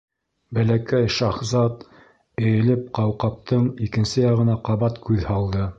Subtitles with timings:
[0.57, 1.85] Бәләкәй шаһзат
[2.47, 5.67] эйелеп ҡауҡабтың икенсе яғына ҡабат күҙ һалды.